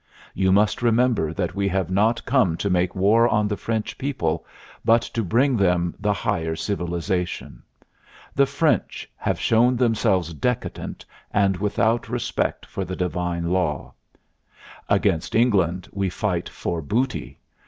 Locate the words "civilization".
6.55-7.61